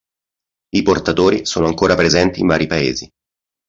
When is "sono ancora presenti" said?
1.45-2.39